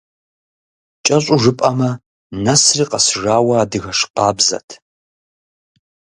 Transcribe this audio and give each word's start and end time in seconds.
КӀэщӀу 1.05 1.39
жыпӀэмэ, 1.41 1.91
нэсри 2.43 2.85
къэсыжауэ 2.91 3.53
адыгэш 3.63 3.99
къабзэт. 4.15 4.69